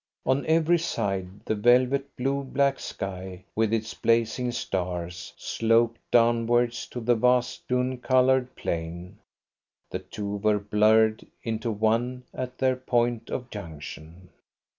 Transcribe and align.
On 0.25 0.43
every 0.47 0.79
side 0.79 1.45
the 1.45 1.53
velvet, 1.53 2.15
blue 2.17 2.43
black 2.43 2.79
sky, 2.79 3.43
with 3.55 3.71
its 3.71 3.93
blazing 3.93 4.51
stars, 4.51 5.31
sloped 5.37 5.99
downwards 6.09 6.87
to 6.87 6.99
the 6.99 7.13
vast, 7.13 7.67
dun 7.67 7.99
coloured 7.99 8.55
plain. 8.55 9.19
The 9.91 9.99
two 9.99 10.37
were 10.37 10.57
blurred 10.57 11.27
into 11.43 11.69
one 11.71 12.23
at 12.33 12.57
their 12.57 12.77
point 12.77 13.29
of 13.29 13.51
junction. 13.51 14.29